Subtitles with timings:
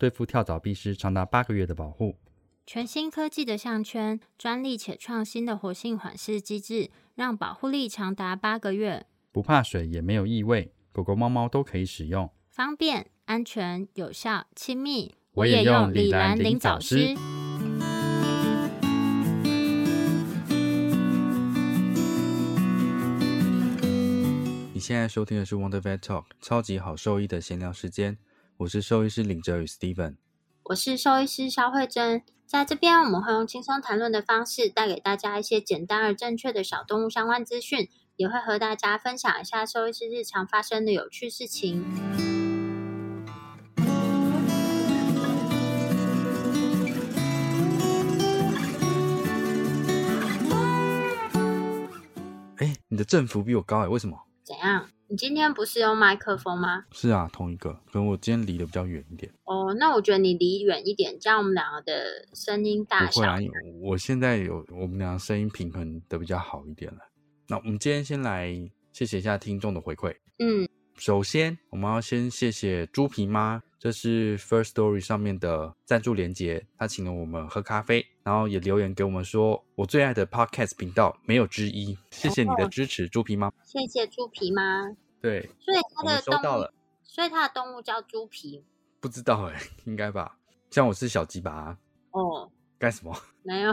[0.00, 2.16] 对付跳蚤必施长达八个月的保护。
[2.66, 9.04] 全新科技的项圈，专利且创新的活性缓释机制，让保护力长达八个月。
[9.30, 15.14] 不怕水，也没有异味，狗狗、猫猫都可以使用，方便、安全、有效、亲密。
[15.32, 17.14] 我也用李兰林早湿。
[24.72, 28.16] 你现在收听的是 Wonder Vet Talk 超级好兽医的闲聊时间，
[28.60, 30.16] 我是兽医师林哲宇 Steven，
[30.64, 37.88] 我是兽医师肖慧珍，在这边我们会用轻松谈论的方式，带给大家一些简单而正确的小动物相关资讯。
[38.16, 41.82] 也会和大家分享一下兽医师日常发生的有趣事情。
[52.58, 54.18] 哎，你的振幅比我高哎，为什么？
[54.44, 54.86] 怎样？
[55.10, 56.84] 你今天不是用麦克风吗？
[56.92, 59.28] 是啊，同一个，可能我今天离得比较远一点。
[59.42, 63.22] 哦，那我觉得你离远一点，这样我们两个的声音大小。
[63.82, 67.00] 我现在有我们两个声音平衡的比较好一点了。
[67.48, 68.54] 那我们今天先来
[68.92, 70.14] 谢谢一下听众的回馈。
[70.38, 70.68] 嗯，
[71.00, 83.50] 首先我们要先谢谢猪皮妈，这是 First Story 上面的赞助连接，他请了我们喝咖啡，然后也留言给我们说，我最爱的 Podcast 频道没有之一，谢谢你的支持，猪皮妈。
[83.64, 84.94] 谢谢猪皮妈。
[85.22, 88.62] 对，所以他的收到了，所以他的动物叫猪皮。
[89.00, 90.36] 不知道哎， 应该吧？
[90.70, 91.78] 像我是小鸡吧。
[92.10, 92.52] 哦。
[92.78, 93.16] 干什么？
[93.42, 93.72] 没有。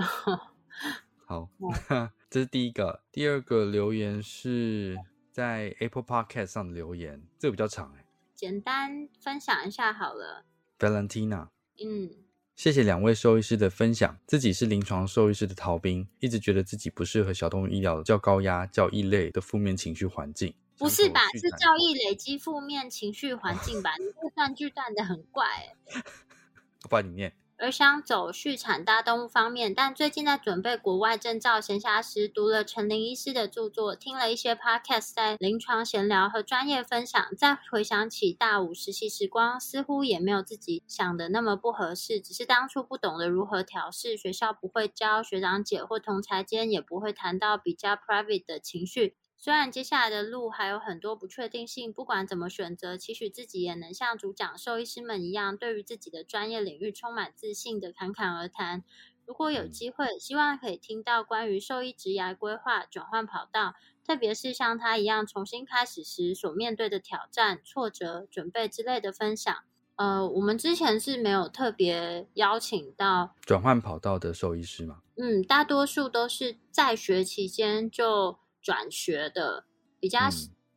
[1.26, 1.50] 好。
[2.30, 4.98] 这是第一个，第二个留言是
[5.38, 8.04] 在 Apple Podcast 上的留言，这个比较长哎，
[8.34, 10.44] 简单分享一下好了。
[10.80, 11.50] Valentina，
[11.80, 12.10] 嗯，
[12.56, 14.18] 谢谢两位兽医师的分享。
[14.26, 20.52] 自己是临床兽医师的逃兵，一直觉得自己不适合小动物医疗较高压、较异类的负面情绪环境。
[20.76, 21.20] 不是吧？
[21.36, 23.92] 是叫易累积负面情绪环境吧？
[24.00, 26.02] 你这断句断的很怪哎。
[26.82, 27.32] 我帮你念。
[27.60, 49.16] 而想走畜产大动物方面，但最近在准备国外证照闲暇时，读了陈林医师的著作，听了一些 podcast，在临床闲聊和专业分享，再回想起大五实习时光，似乎也没有自己想的那么不合适，只是当初不懂得如何调试，学校不会教，学长姐或同才间也不会谈到比较 private 的情绪。
[49.40, 58.84] 虽然接下来的路还有很多不确定性，不管怎么选择，期许自己也能像主讲兽医师们一样，对于自己的专业领域充满自信的侃侃而谈。
[59.28, 69.56] 如果有机会，希望可以听到关于兽医职涯规划、转换跑道，特别是像他一样重新开始时所面对的挑战、挫折、准备之类的分享。
[69.98, 75.02] 呃，我们之前是没有特别邀请到转换跑道的兽医师嘛？
[75.18, 78.40] 嗯，大多数都是在学期间就。
[78.68, 79.64] 转学的
[79.98, 80.20] 比较，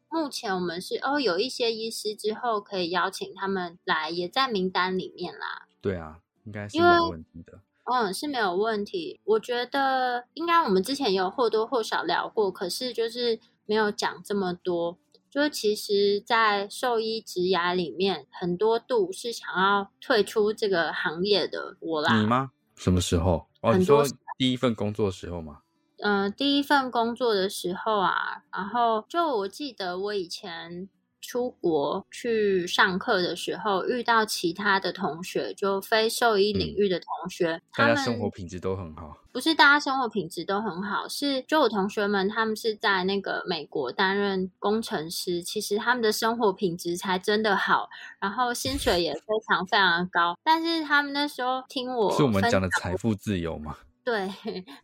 [0.08, 5.66] 目前我们是哦，有一些医师之后可以邀请他们来，也在名单里面啦。
[5.80, 7.60] 对啊，应该是没有问题的。
[7.92, 9.18] 嗯，是没有问题。
[9.24, 14.96] 我觉得应该我们之前有或多或少聊过，可是就是没有讲这么多。
[15.28, 21.76] 就是其实，在兽医职涯里面，很多度是想要退出这个行业的。
[21.80, 22.52] 我啦，你吗？
[22.76, 23.48] 什么时候？
[23.62, 24.04] 哦，你说
[24.38, 25.62] 第一份工作时候吗？
[26.02, 30.88] 嗯，第一份工作的时候啊，然后就我记得我以前
[31.20, 39.18] 出国去上课的时候，遇到其他的同学，就非兽医领域的同学，大家生活品质都很好。
[39.32, 47.88] 不是大家生活品质都很好，是就我同学们他们是在那个美国担任工程师，其实他们的生活品质才真的好，
[48.18, 50.36] 然后薪水也非常非常的高。
[50.42, 53.76] 但是他们那时候听我，是我们讲的财富自由吗？
[54.04, 54.28] 对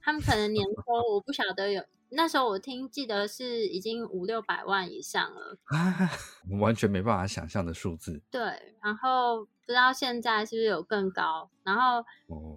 [0.03, 5.59] 他们可能年 收我不晓得有那时候我听记得是已经五六百万以上了，
[6.51, 8.23] 我完全没办法想象的数字。
[8.31, 12.05] 对，然后不知道现在是不是有更高，然后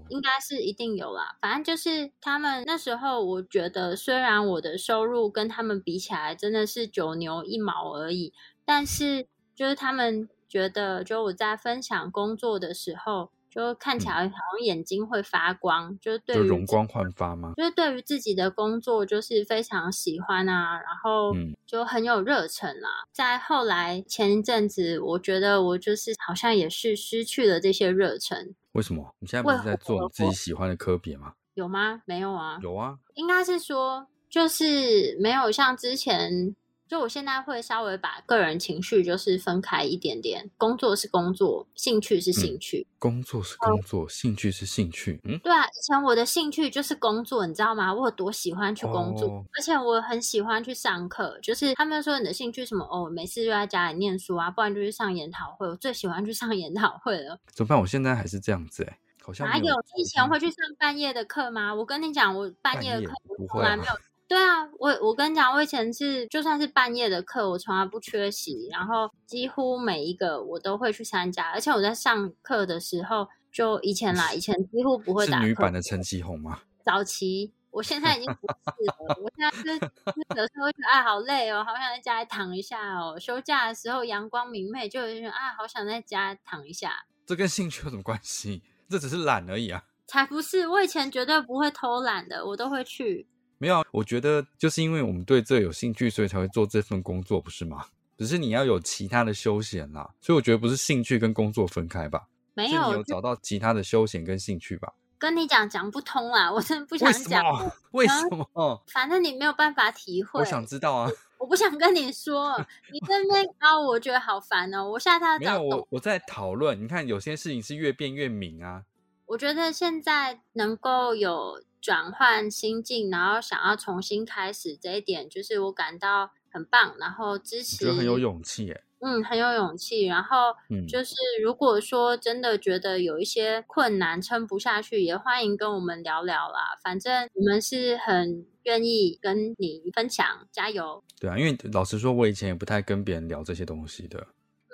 [0.09, 1.35] 应该是一定有啦。
[1.41, 8.31] 反正就是他们那时候，我觉得虽然我的收入跟他们比起来真的是九牛一毛而已，
[8.63, 13.31] 但是就是他们觉得，就我在分享工作的时候。
[13.59, 17.53] 就看起来好像眼睛会发光，就是对于就容光焕发吗？
[17.57, 23.03] 就是对于自己的工作就是非常喜欢啊，然后嗯就很有热忱啊。
[23.11, 29.13] 在后来前一阵子，我觉得我就是好像也是失去了这些热忱，为什么？
[29.19, 31.33] 你现在不是在做你自己喜欢的科别吗？
[31.55, 32.01] 有吗？
[32.05, 36.55] 没有啊，有啊，应该是说就是没有像之前。
[36.89, 42.87] 就我现在会稍微把个人情绪就是分开一点点，工作是工作，兴趣是兴趣。
[42.97, 45.21] 工作是工作，兴趣是兴趣。
[45.23, 47.93] 嗯，对啊，以前我的兴趣就是工作，你知道吗？
[47.93, 51.37] 我有多喜欢去工作，哦而且我很喜欢去上课。
[51.43, 55.67] 就是他们说你的兴趣什么哦，每次就在家里念书啊，不然就去上研讨会。
[55.67, 57.39] 我最喜欢去上研讨会了。
[57.53, 57.79] 怎么办？
[57.79, 59.75] 我现在还是这样子哎、好像没哪有？
[59.95, 61.71] 你以前会去上半夜的课吗？
[61.75, 63.93] 我跟你讲，我半夜的课半夜不会啊从来没有。
[64.29, 76.59] 对啊，我我跟你讲，我以前是就算是半夜的课，我从来不缺席，然后几乎每一个我都会去参加，而且我在上课的时候，就以前啦，以前几乎不会打课女版的陈绮红吗？
[76.85, 79.17] 早期，我现在已经不是了。
[79.19, 83.19] 我现在就是就是有时候会觉得啊，好累哦，好想在家里躺一下哦。
[83.19, 86.91] 休假的时候阳光明媚，就有一种啊，好想在家躺一下。
[87.25, 88.61] 这跟兴趣有什么关系？
[88.87, 89.85] 这只是懒而已啊。
[90.05, 93.27] 才不是，我以前绝对不会偷懒的，我都会去。
[93.59, 97.85] 没有啊，我觉得就是因为我们对这有兴趣，所以才会做这份工作，不是吗？
[98.17, 104.93] 只是你要有其他的休闲啦，所以我觉得不是兴趣跟工作分开吧，没有有，找到其他的休闲跟兴趣吧？
[105.17, 107.43] 跟你讲讲不通啊，我真的不想为什讲。
[107.43, 107.71] 么？
[107.91, 108.13] 为什
[108.53, 108.83] 么？
[108.87, 111.11] 反正你没有办法体会，我想知道啊。
[111.37, 112.57] 我不想跟你说，
[112.91, 114.89] 你在那边 啊，我觉得好烦哦。
[114.89, 116.81] 我下次要没有，找我我在讨论。
[116.81, 118.83] 你看，有些事情是越变越明啊。
[119.25, 128.83] 我觉得现在能够有转换心境，然后想要重新开始这一点，就是我感到很棒，然后支持，觉得很有勇气耶。
[129.01, 130.07] 嗯，很有勇气。
[130.07, 136.77] 然后嗯就是如果说真的觉得有一些困难撑不下去，也欢迎跟我们聊聊啦。
[136.83, 141.01] 反正我们是很愿意跟你分享，加油。
[141.17, 144.19] 对啊，因为老实说，我以前也不太跟别人聊这些东西的。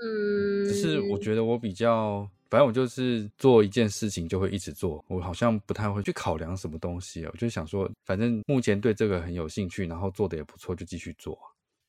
[0.02, 7.26] 嗯，只是我觉得我比较，反正我就是做一件事情就会一直做，我好像不太会去考量什么东西。
[7.26, 11.38] 我就想说，反正目前对这个很有兴趣，然后做的也不错，就继续做。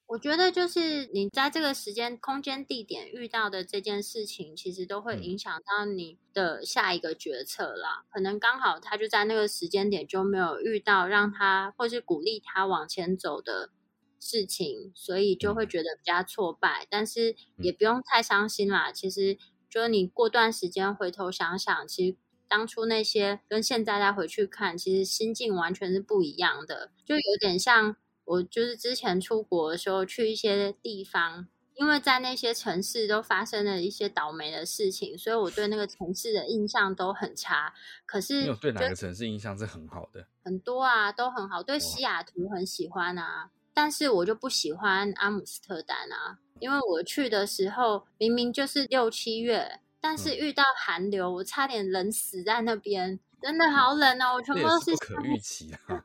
[0.09, 8.05] 我觉得就是你在这个时间、空间、地点遇到的这件事情，其实都会嗯影响到你的下一个决策啦。
[8.11, 13.71] 可能刚好他就在那个时间点就没有遇到让他或是鼓励他往前走的
[14.19, 16.89] 事情，所以就会觉得比较挫败。
[16.91, 18.91] 但是也不用太伤心啦。
[18.91, 19.39] 其实
[19.77, 22.17] 就是你过段时间回头想想，其实。
[22.49, 37.75] 当初那些跟现在再回去看，其实心境完全是不一样的，就有点像我就是之前出国的时候去一些地方，因为在那些城市都发生了一些倒霉的事情，所以我对那个城市的印象都很差。
[38.07, 40.29] 可是你有对哪个城市印象是很好的？
[40.45, 56.03] 很多啊都很好，对西雅图很喜欢啊，但是我就不喜欢阿姆斯特丹啊，因为我去的时候明明就是六七月，但是遇到寒流，我差点冷死在那边，真的好冷哦，我全部都是是不可预期啊。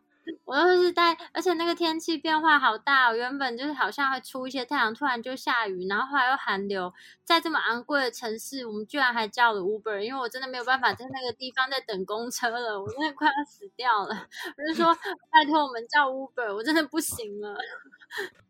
[0.52, 3.16] 我都是在，而且那个天气变化好大哦。
[3.16, 6.92] 原本就是好像会出一些太阳，突然就下雨，然后后来又寒流。
[7.24, 14.28] 在这么昂贵的城市，我们居然还叫了 Uber，因为我真的没有办法在那个地方再等公车了，我真的快要死掉了。
[14.58, 14.94] 我就说
[15.32, 17.56] 拜托我们叫 Uber，我真的不行了。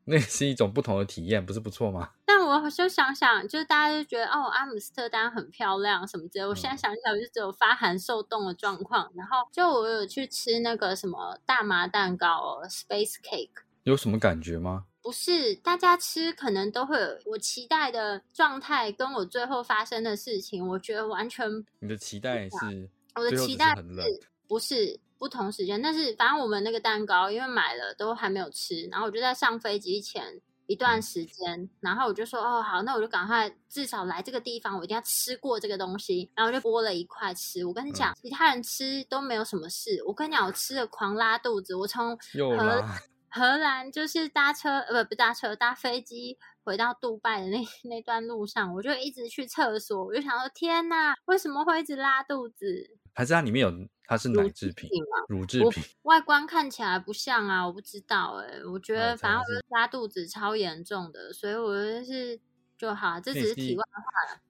[0.06, 2.09] 那是一种不同的体验，不是不错吗？
[2.25, 6.45] 但我就想想，就是大家就觉得哦，阿姆斯特丹很漂亮什么之类。
[6.45, 9.12] 我现在想起来，我就只有发寒受冻的状况。
[9.15, 13.62] 然后就我有去吃那个什么大麻蛋糕哦，Space Cake。
[13.83, 14.86] 有什么感觉吗？
[15.04, 23.83] 不是，大家吃可能都会有我期待的状态，跟我最后发生的事情，我觉得完全你的期待是 我的期待是
[24.48, 30.40] 不是不同时间，但是反正我们那个蛋糕因为买了都还没有吃，然后我就在上飞机前
[30.71, 37.66] 一段嗯时间，然后我就说哦好，那我就赶快至少来这个地方，我一定要吃过这个东西，然后我就剥了一块吃。
[37.66, 42.18] 我跟你嗯讲，其他人吃都没有什么事，我跟你讲，我吃的狂拉肚子，我从
[42.57, 42.85] 荷，
[43.30, 52.97] 荷兰就是搭车，呃，不不搭车，搭飞机回到杜拜的那那段路上，我就一直去厕所，我就想说，天呐，为什么会一直拉肚子？
[53.13, 53.69] 还是它里面有
[54.11, 54.89] 它是奶乳制品、
[55.30, 55.81] 乳制品？
[56.01, 62.37] 外观看起来不像啊，我不知道哎、我觉得哦反正我是拉肚子超严重的，所以我就是
[62.77, 64.41] 就好，这只是题外话了。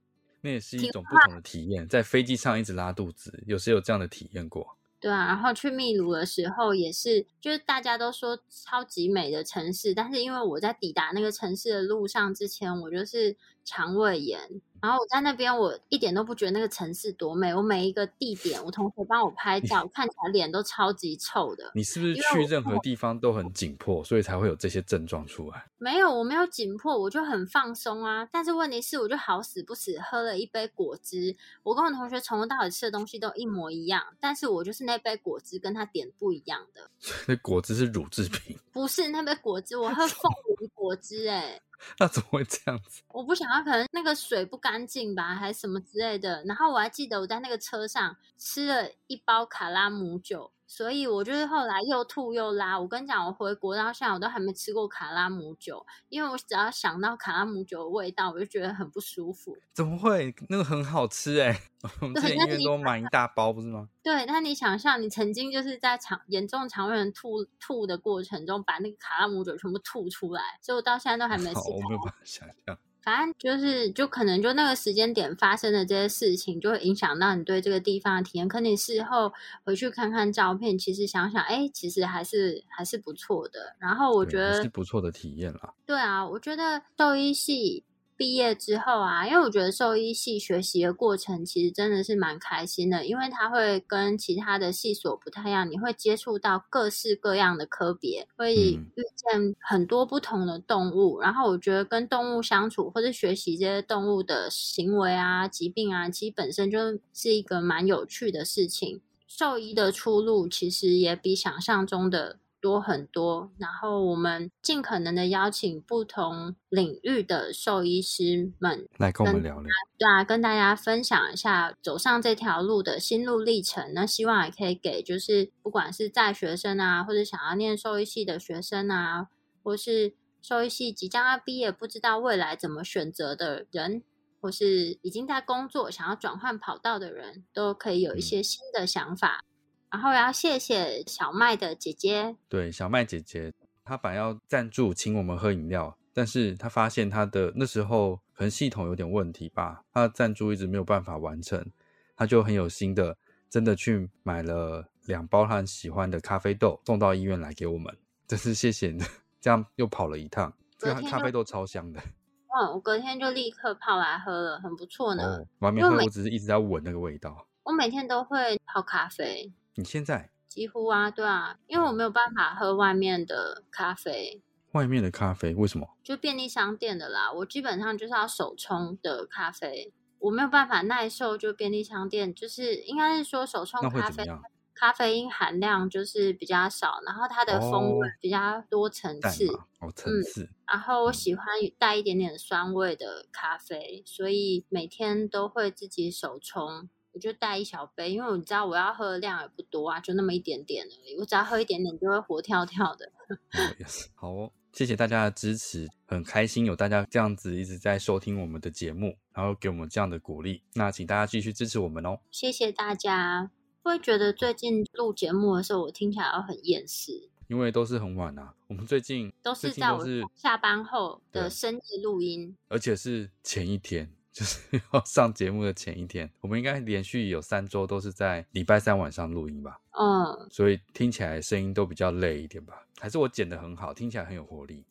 [0.42, 4.80] 那也是一种不同的体验，在飞机上一直拉肚子，有谁有这样的体验过？
[5.00, 14.60] 对啊，然后去秘鲁的时候也是，就是大家都说超级美的城市，但是因为我在抵达那个城市的路上之前，我就是肠胃炎。
[14.82, 17.54] 然后我在那边，我一点都不觉得那个城市多美。
[17.54, 21.72] 我每一个地点，我同学帮我拍照，看起来脸都超级臭的。
[21.76, 25.68] 你是不是去任何地方都很紧迫，所以才会有这些症状出来？
[25.78, 28.28] 没有，我没有紧迫，我就很放松啊。
[28.32, 31.36] 但是问题是，我就好死不死喝了一杯果汁。
[31.62, 36.90] 我跟我同学从头到尾吃的东西都一模一样，但是我就是那杯果汁跟他点不一样的。
[37.28, 38.58] 那果汁是乳制品？
[38.74, 41.62] 不是，那杯果汁我喝凤梨果汁，哎。
[42.00, 43.02] 那怎么会这样子？
[43.10, 46.44] 我不想要，可能那个水不干净吧，还是什么之类的。
[46.46, 50.52] 然后我还记得我在那个车上吃了一包卡拉姆酒。
[50.74, 52.80] 所以，我就是后来又吐又拉。
[52.80, 59.58] 我跟你讲，我回国到现在，我都还没吃过卡拉姆酒，因为我只要想到卡拉姆酒的味道，我就觉得很不舒服。
[59.74, 60.34] 怎么会？
[60.48, 61.60] 那个很好吃哎！
[62.00, 63.90] 我们之前医院都买一大包，不是吗？
[64.02, 71.60] 对，那你想象，你曾经就是在肠严重肠胃炎吐吐的过程中，把那个卡拉姆酒全部吐出来，所以我到现在都还没吃。
[71.70, 72.78] 我没有办法想象。
[73.04, 78.48] 反正就是，就可能就那个时间点发生的这些事情，就会影响到你对这个地方的体验。
[78.48, 83.76] 可你事后回去看看照片，其实想想，哎，其实还是还是不错的。
[83.80, 85.74] 然后我觉得是不错的体验啦。
[85.86, 87.84] 对啊，我觉得兽医系。
[88.22, 109.02] 毕业之后啊，因为我觉得兽医系学习的过程其实真的是蛮开心的，因为它会跟其他的系所不太一样，你会接触到各式各样的科别，会遇见很多不同的动物，然后我觉得跟动物相处或者学习这些动物的行为啊、疾病啊，其实本身就是一个蛮有趣的事情。
[109.28, 112.38] 兽医的出路其实也比想象中的。
[112.62, 123.94] 多很多，然后我们尽可能的邀请不同领域的兽医师们来跟我们聊聊，对啊，跟大家分享一下走上这条路的心路历程。
[123.94, 129.28] 那希望也可以给就是不管是在学生啊，或者想要念兽医系的学生啊，
[129.64, 134.04] 或是兽医系即将要毕业不知道未来怎么选择的人，
[134.40, 139.44] 或是已经在工作想要转换跑道的人，都可以有一些新的想法。
[139.92, 151.70] 然后要谢谢小麦的姐姐，对小麦姐姐，她本来要赞助请我们喝饮料，但是她发现她的那时候可能系统有点问题吧，她的赞助一直没有办法完成，
[152.16, 153.18] 她就很有心的，
[153.50, 157.94] 真的去买了两包她很喜欢的咖啡豆送到医院来给我们，
[158.26, 159.04] 真是谢谢你，
[159.42, 162.00] 这样又跑了一趟，这咖啡豆超香的，
[162.48, 165.44] 嗯，我隔天就立刻泡来喝了，很不错呢。
[165.60, 167.46] 我还没喝，我只是一直在闻那个味道。
[167.64, 169.52] 我每天都会泡咖啡。
[169.76, 174.42] 你现在几乎啊，对啊，因为我没有办法喝外面的咖啡。
[174.74, 175.88] 外面的咖啡为什么？
[176.04, 181.38] 就便利商店的啦，我基本上就是要手冲的咖啡，我没有办法耐受。
[181.38, 184.26] 就便利商店，就是应该是说手冲咖啡，
[184.74, 189.48] 咖啡因含量就是比较少，然后它的风味比较多层次，
[189.80, 190.50] 哦，层次。
[190.66, 191.46] 然后我喜欢
[191.78, 196.90] 带一点点酸味的咖啡，所以每天都会自己手冲。
[197.14, 201.18] 我就带一小杯，因为你知道我要喝的量也不多啊，就那么一点点而已。
[201.18, 203.12] 我只要喝一点点就会活跳跳的。
[204.16, 210.64] 好哦，谢谢大家的支持，很开心有大家这样子一直在收听我们的节目，然后给我们这样的鼓励。
[210.74, 212.20] 那请大家继续支持我们哦。
[212.32, 213.52] 谢谢大家。
[213.84, 218.54] 会觉得最近录节目的时候，我听起来很厌世，因为都是很晚啊。
[218.68, 224.14] 我们最近都是在我下班后的深夜录音，而且是前一天。
[224.34, 224.60] 就是
[224.94, 229.80] 要上节目的前一天，我们应该连续有三周都是在礼拜三晚上录音吧？
[229.92, 232.86] 嗯，所以听起来声音都比较累一点吧？
[233.00, 234.86] 还是我剪的很好，听起来很有活力？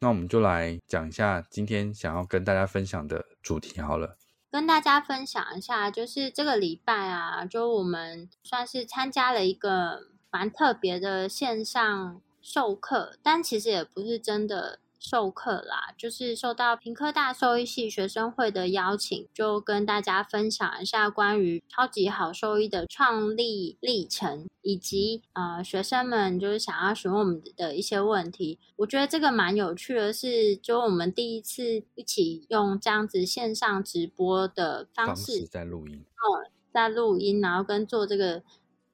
[0.00, 4.16] 那我们就来讲一下今天想要跟大家分享的主题好了。
[4.50, 14.80] 跟大家分享一下，就是这个礼拜啊，就我们算是参加了一个蛮特别的线上授课，但其实也不是真的。
[15.04, 28.58] 授课啦，就是受到平科大兽医系学生会的邀请，就跟大家分享一下关于超级好兽医的创立历程，以及呃学生们就是想要询问我们的一些问题。
[28.76, 38.42] 我觉得这个蛮有趣的，是就我们第一次一起用这样子线上直播的方式在录音，嗯，在录音，然后跟做这个。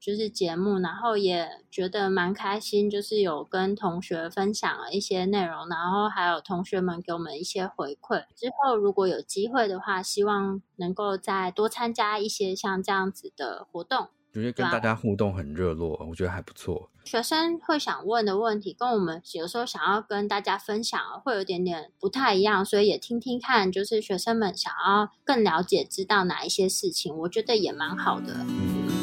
[0.00, 8.24] 就是节目，然后也觉得蛮开心，就是有跟同学分享了一些内容，然后还有同学们给我们一些回馈。
[8.34, 14.08] 之后如果有机会的话，希望能够再多参加一些像这样子的活动。
[14.32, 16.88] 我觉得跟大家互动很热络，我觉得还不错。
[17.04, 28.34] 学生会想问的问题，跟我们有时候想要跟大家分享，会有点点不太一样，所以也听听看，就是学生们想要更了解、知道哪一些事情，我觉得也蛮好的。
[28.48, 28.99] 嗯。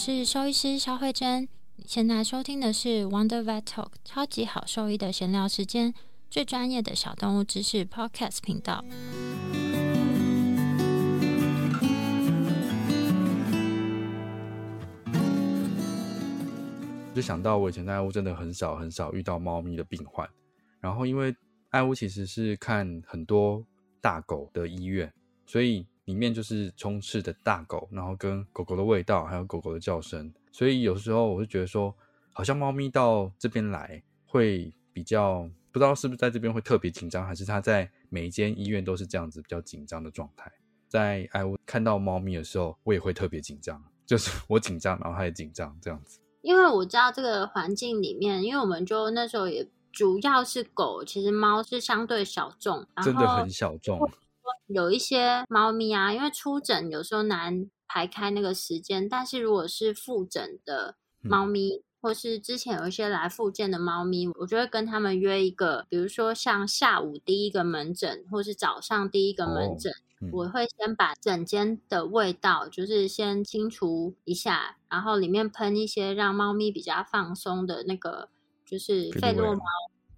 [0.00, 5.92] 是兽医师肖慧珍，你现在收听的是 Wonder Vet Talk 超级好兽医的闲聊时间，
[6.30, 8.84] 最专业的小动物知识 Podcast 频道。
[17.12, 20.30] 就想到我以前在爱屋真的很少很少遇到猫咪的病患，
[20.78, 21.34] 然后因为
[21.70, 23.66] 爱屋其实是看很多
[24.00, 25.12] 大狗的医院，
[25.44, 31.94] 所以里面就是充斥的大狗，然后跟狗狗的味道，还有狗狗的叫声，所以有时候我就觉得说，
[32.32, 40.50] 好像猫咪到这边来会比较不知道是不是在这边会特别紧张，还是它在每一间医院都是这样子比较紧张的状态。
[40.88, 46.18] 在爱屋看到猫咪的时候，我也会特别紧张，就是我紧张，然后它也紧张这样子。
[46.40, 54.00] 因为我知道这个环境里面，因为我们就那时候也主要是狗，其实猫是相对小众，真的很小众。
[54.66, 69.92] 有一些猫咪啊，因为出诊有时候难排开那个时间，但是如果是复诊的猫咪，或是之前有一些来复健的猫咪，我就会跟他们约一个，比如说像下午第一个门诊，或是早上第一个门诊。
[70.32, 78.28] 我会先把整间的味道，就是先清除一下，然后里面喷一些让猫咪比较放松的那个，
[78.66, 79.60] 就是费洛蒙。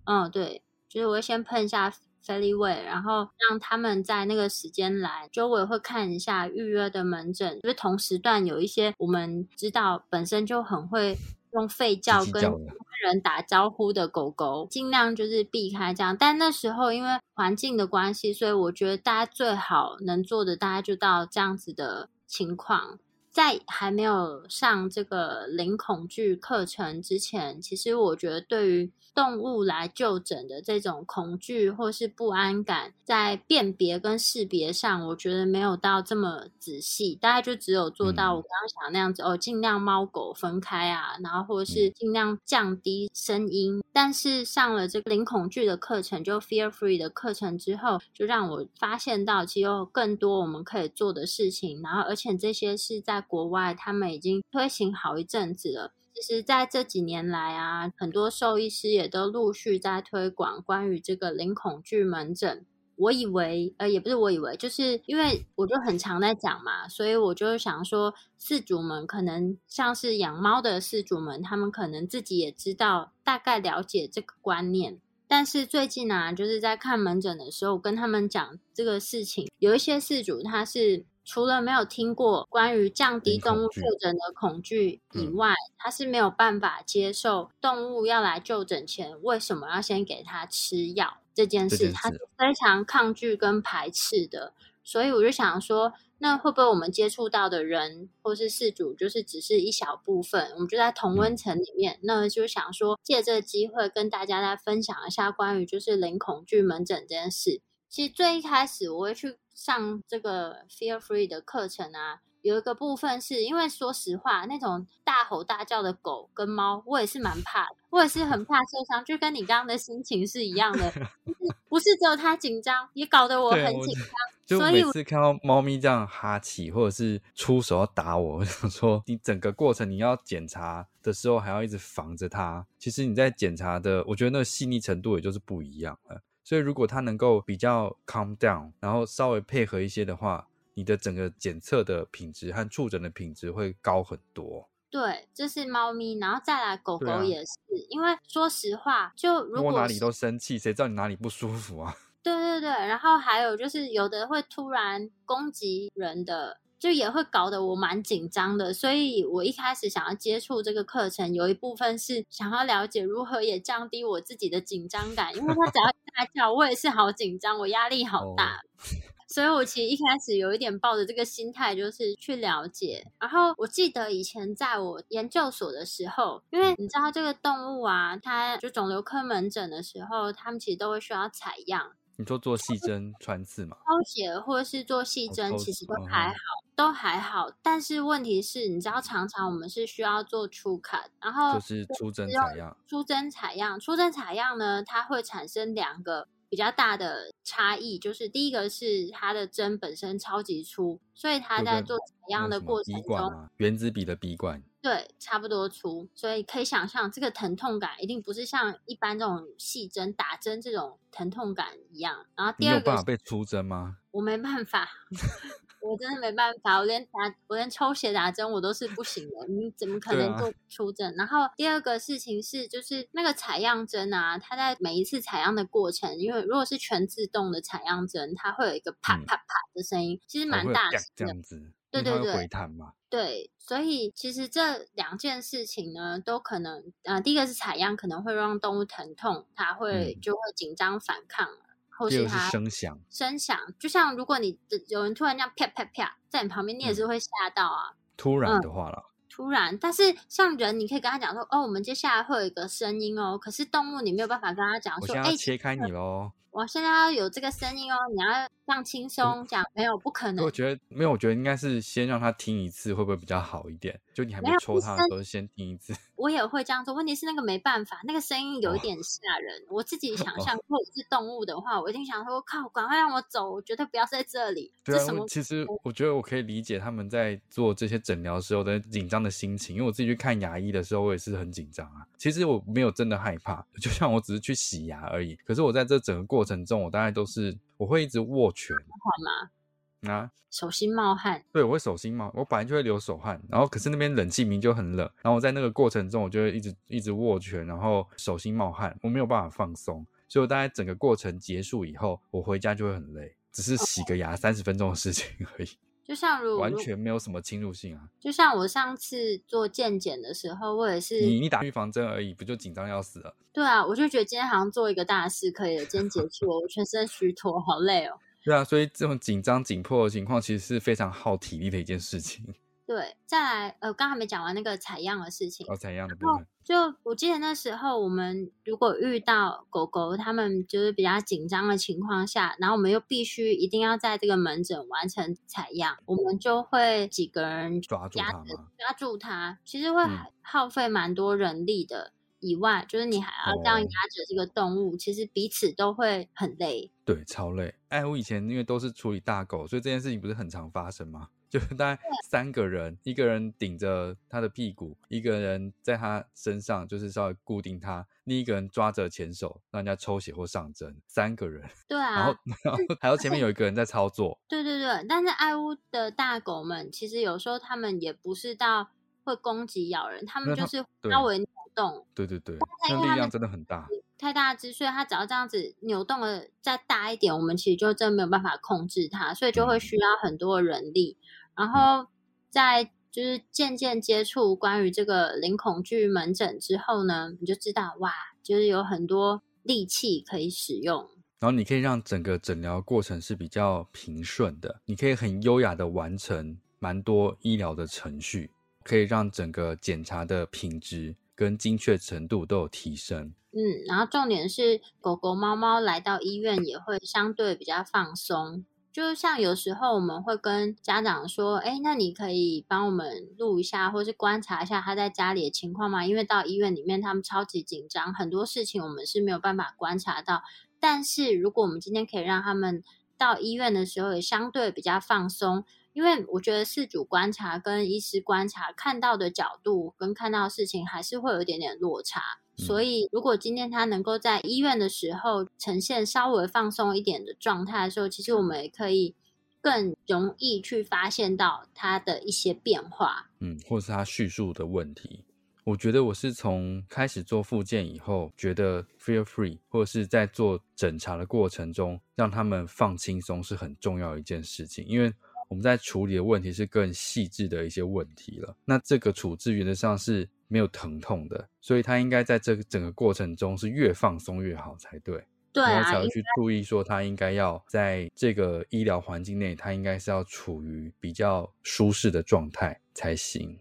[0.04, 11.16] 嗯，对，就是我会先喷一下菲利味，然后让他们在那个时间来，就我也会看一下预约的门诊，就是同时段有一些我们知道本身就很会。
[11.52, 16.16] 用吠叫跟人打招呼的狗狗，尽量就是避开这样。
[16.16, 23.00] 但那时候因为环境的关系，所以我觉得大家最好能做的，大家就到这样子的情况。
[23.30, 37.16] 在还没有上这个零恐惧课程之前，其实我觉得对于动物来就诊的这种恐惧或是不安感，在辨别跟识别上，我觉得没有到这么仔细。
[37.16, 43.82] 大概就只有做到我刚刚想那样子哦，尽量猫狗分开啊，然后或者是尽量降低声音。
[43.92, 51.82] 但是上了这个零恐惧的课程，就 Fear Free 的课程之后，就让我发现到其实有更多我们可以做的事情。
[51.82, 55.92] 然后，而且这些是在国外，他们已经推行好一阵子了。
[56.12, 62.66] 其实，在这几年来啊，很多兽医师也都陆续在推广关于这个零恐惧门诊。
[62.96, 75.00] 我以为，呃，也不是我以为，就是因为我就很常在讲嘛，所以我就想说，饲主们可能像是养猫的饲主们，他们可能自己也知道，大概了解这个观念。
[75.26, 81.06] 但是最近啊，就是在看门诊的时候，跟他们讲这个事情，有一些饲主他是。
[81.33, 94.55] 除了没有听过关于降低动物就诊的恐惧以外，他是没有办法接受动物要来就诊前为什么要先给他吃药这件事，他是非常抗拒跟排斥的。
[94.83, 100.51] 所以我就想说，那会不会我们接触到的人或是事主，就是只是一小部分？
[100.55, 107.61] 我们就在同温层里面，那就想说借这个机会跟大家来分享一下关于就是零恐惧门诊这件事。
[107.88, 109.37] 其实最一开始我会去。
[109.61, 120.90] 上这个 Fear Free 的课程啊，有一个部分是因为说实话，那种大吼大叫的狗跟猫，我也是蛮怕的，我也是很怕受伤，就跟你刚刚的心情是一样的，
[121.68, 124.05] 不是只有他紧张，也搞得我很紧张。
[124.46, 132.66] 就每次看到猫咪这样哈气，或者是出手要打我，我想说，你整个过程你要检查的时候，还要一直防着它。
[132.79, 136.23] 其实你在检查的，我觉得那个细腻程度也就是不一样了。
[136.50, 144.68] 所以，如果它能够比较 calm down，然后稍微配合一些的话，你的整个检测的品质和触诊的品质会高很多。
[144.90, 147.52] 对，这是猫咪，然后再来狗狗也是，
[147.88, 151.94] 因为说实话，就如果哪里都生气，谁知道你哪里不舒服啊？
[152.20, 156.58] 对对对，然后还有就是有的会突然攻击人的。
[156.81, 168.61] 就也会搞得我蛮紧张的，所以我一开始想要接触这个课程，有一部分是想要了解如何也降低我自己的紧张感，因为他只要大叫，我也是好紧张，我压力好大，
[169.29, 173.07] 所以我其实一开始有一点抱着这个心态，就是去了解。
[173.21, 181.93] 然后我记得以前在我研究所的时候，因为你知道这个动物啊，它就肿瘤科门诊的时候，他们其实都会需要采样。
[182.20, 183.78] 你说做细针穿刺嘛？
[183.78, 186.37] 抽血或者是做细针，其实都还好，
[186.76, 187.50] 都还好。
[187.62, 192.76] 但是问题是，你知道，常常我们是需要做初砍，然后就是出针采样。
[192.87, 204.62] 出针采样，出针采样呢，它会产生两个比较大的差异，就是第一个是它的针本身超级粗，所以它在做采样的过程中，原子笔的笔管。
[204.83, 212.25] 对，差不多粗，所以可以想象这个疼痛感一定不是像一般这种细针打针这种疼痛感一样。
[212.35, 213.99] 然后第二个被出针吗？
[214.11, 214.88] 我没办法，
[215.83, 217.11] 我真的没办法，我连打
[217.47, 221.14] 我连抽血打针我都是不行的，你怎么可能做出针？
[221.14, 230.99] 然后第二个事情是，就是那个采样针啊，它在每一次采样的过程，因为如果是全自动的采样针，它会有一个啪嗯啪啪的声音，其实蛮大的。
[231.14, 232.92] 这样子，对对对回弹嘛。
[233.09, 241.48] 对，所以其实这两件事情呢，都可能呃，第一个是采样可能会让动物疼痛，它会嗯就会紧张反抗，
[241.88, 247.94] 或是是它声响，声响，就像如果你的有人突然这样啪啪啪在你旁边，你也嗯是会吓到啊。
[248.16, 253.37] 突然嗯的话啦，突然，但是像人，你可以跟他讲说，哦，我们接下来会有一个声音哦。
[253.37, 256.31] 可是动物你没有办法跟他讲说，哎切开你喽。
[256.53, 260.50] 我现在要有这个声音哦，你要这样轻松讲，没有，不可能我。
[260.50, 263.98] 觉得没有，我觉得应该是先让他听一次，会不会比较好一点？
[264.14, 265.92] 就你还没抽他的时候，先听一次。
[266.14, 269.64] 我也会这样做，问题是那个没办法，那个声音有一哦点吓人。
[269.68, 274.72] 我自己想象，如果我是动物的话，我一定想说，靠，赶快让我走，我绝对不要在这里。
[274.85, 275.26] 对啊，什么？
[275.26, 282.06] 其实我觉得我可以理解他们在做这些诊疗时候的紧张的心情，因为我自己去看牙医的时候，我也是很紧张啊。
[282.18, 285.35] 其实我没有真的害怕，就像我只是去洗牙而已。
[285.37, 288.77] 可是我在这整个过程中，我大概都是我会一直握拳。
[288.77, 290.12] 好吗？
[290.12, 305.69] 啊，手心冒汗，对，我会手心冒，我本来就会流手汗，然后可是那边冷气明明就很冷，然后我在那个过程中，我就会一直一直握拳，然后手心冒汗，我没有办法放松，所以我大概整个过程结束以后，我回家就会很累，只是洗个牙三十分钟的事情而已，
[306.11, 308.03] 就像如如完全没有什么侵入性啊。
[308.18, 313.37] 就像我上次做健检的时候，我也是，你你打预防针而已，不就紧张要死了？
[313.53, 318.18] 对啊，我就觉得今天好像做一个大事可以了，今天结束了，我全身虚脱，好累哦。
[318.42, 322.44] 对啊，所以这种紧张紧迫的情况，其实是非常耗体力的一件事情。
[322.90, 338.33] 对，再来，呃，刚还没讲完那个采样的事情，哦，采样的部分，就我记得那时候，我们如果遇到狗狗它们就是比较紧张的情况下，然后我们又必须一定要在这个门诊完成采样，我们就会几个人抓住它？
[338.76, 342.12] 抓住它，其实会嗯耗费蛮多人力的。
[342.40, 346.90] 以外，就是你还要这样哦压着这个动物，其实彼此都会很累。
[347.05, 347.74] 对，超累。
[347.88, 351.29] 哎，我以前因为都是处理大狗，所以这件事情不是很常发生吗？
[351.52, 365.04] 就是大概三个人，一个人顶着他的屁股，一个人在他身上，就是稍微固定他，另一个人抓着前手，让人家抽血或上针，三个人，对啊然后啊，然后还有前面有一个人在操作，对对对。
[365.08, 368.90] 但是爱屋的大狗们，其实有时候他们也不是到
[369.24, 372.56] 会攻击咬人，它没有它们就是稍微扭动，对对对，
[372.88, 373.88] 那力量真的很大。
[374.16, 381.16] 太大只，所以它只要这样子扭动的再大一点，我们其实就真的没有办法控制它，所以就会嗯需要很多人力。
[381.61, 382.09] 然后
[382.49, 388.11] 在就是渐渐接触关于这个零恐惧门诊之后呢，你就知道哇，
[388.42, 391.07] 就是有很多利器可以使用。
[391.38, 398.51] 然后你可以让整个诊疗过程是比较平顺的，你可以很优雅的完成蛮多医疗的程序，
[398.83, 403.35] 可以让整个检查的品质跟精确程度都有提升。
[403.53, 408.64] 嗯，然后重点是狗狗、猫猫来到医院也会相对比较放松。
[408.92, 416.05] 就像有时候我们会跟家长说，哎，那你可以帮我们录一下，或是观察一下他在家里的情况吗？
[416.05, 420.42] 因为到医院里面他们超级紧张，很多事情我们是没有办法观察到。
[420.81, 422.83] 但是如果我们今天可以让他们
[423.16, 432.20] 到医院的时候也相对比较放松，因为我觉得事主观察跟医师观察看到的角度跟看到的事情还是会有一点点落差。
[432.61, 439.14] 嗯所以，如果今天他能够在医院的时候呈现稍微放松一点的状态的时候，其实我们也可以
[439.61, 443.31] 更容易去发现到他的一些变化。
[443.40, 445.25] 嗯，或是他叙述的问题。
[445.64, 455.12] 我觉得我是从开始做复健以后，觉得 feel free，或者是在做诊查的过程中，让他们放轻松是很重要的一件事情，因为
[455.49, 458.57] 我们在处理的问题是更细致的一些问题了。
[458.64, 465.24] 那这个处置原则上是没有疼痛的，所以他应该在这个整个过程中是越放松越好才对。
[465.52, 473.58] 对啊，然后才会去注意说他应该要在这个医疗环境内，他应该是要处于比较舒适的状态才行。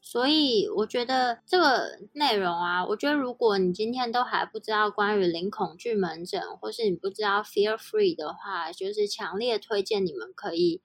[0.00, 10.80] 所以我觉得这个内容啊，我觉得如果你今天都还不知道关于零恐惧门诊，或是你不知道 Fear Free 的话，就是强烈推荐你们可以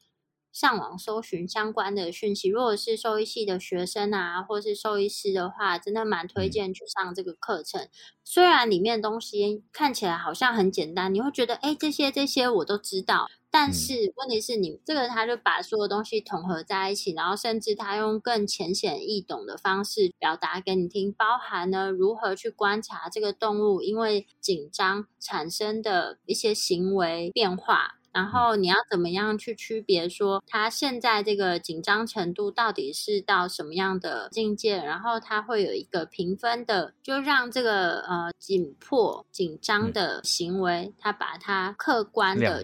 [0.51, 2.49] 上网搜寻相关的讯息。
[2.49, 7.87] 如果是兽医系的学生啊，或是兽医师的话，真的蛮推荐去上这个课程。
[8.23, 13.27] 虽然里面东西看起来好像很简单，你会觉得哎，这些这些我都知道。
[13.53, 34.77] 但是问题是你这个他就把所有东西统合在一起，然后甚至他用更浅显易懂的方式表达给你听，包含呢如何去观察这个动物因为紧张产生的一些行为变化，然后你要怎么样去区别说他现在这个紧张程度到底是到什么样的境界？
[34.77, 42.61] 然后它会有一个评分的，就让这个呃紧迫、紧张的行为，他把它客观的？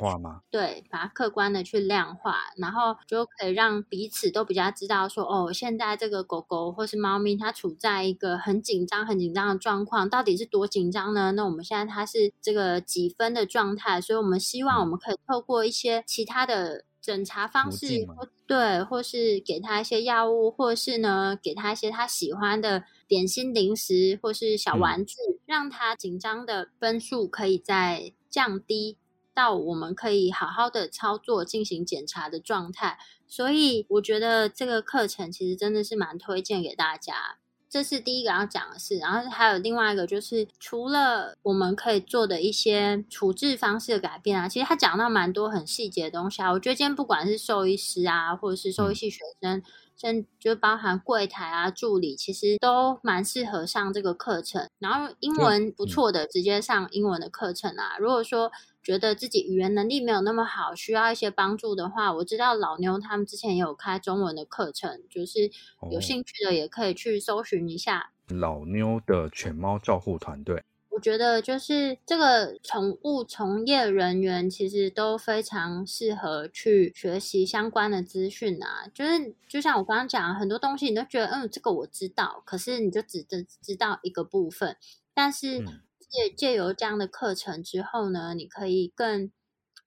[0.49, 11.31] 对，把它客观的去量化，然后就可以让彼此都比较知道说，哦，现在这个狗狗或是猫咪它处在一个很紧张、很紧张的状况，到底是多紧张呢？
[11.33, 28.97] 那我们现在它是这个几分的状态，所以我们希望我们可以透过一些其他的诊查方式，或对，或是给他一些药物，或是呢给他一些他喜欢的点心、零食或是小玩具，让他紧张的分数可以再降低
[29.33, 32.97] 到我们可以好好的操作进行检查的状态。
[33.27, 37.37] 所以我觉得这个课程其实真的是蛮推荐给大家。
[37.69, 46.51] 这是第一个要讲的事，然后还有另外一个就是，除了我们可以做的一些处置方式的改变啊，其实他讲到蛮多很细节的东西啊。
[46.51, 49.61] 我觉得今天不管是兽医师啊，或者是兽医系学生，
[49.97, 54.69] 甚就包含柜台啊、助理，其实都蛮适合上这个课程。
[54.79, 57.97] 然后英文不错的，直接上英文的课程啊。
[57.97, 58.51] 如果说
[58.83, 65.49] 觉得自己语言能力没有那么好，需要一些帮助的话，我知道老妞他们之前也有开中文的课程，就是
[65.91, 68.11] 有兴趣的也可以去搜寻一下。
[68.27, 70.63] 老妞的犬猫照护团队，
[70.97, 78.87] 我觉得就是这个宠物从业人员其实都非常适合去学习相关的资讯啊。
[78.91, 84.75] 就是就像我刚刚讲，很多东西你都觉得嗯，这个我知道，可是你就只知知道一个部分，
[85.13, 85.63] 但是。
[86.09, 89.29] 借借由这样的课程之后呢，你可以更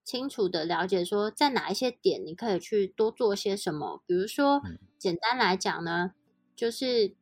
[0.04, 4.02] 清楚的了解说，在哪一些点你可以去多做些什么。
[4.06, 4.60] 比如说，
[4.98, 6.12] 简单来讲呢，
[6.54, 7.14] 就是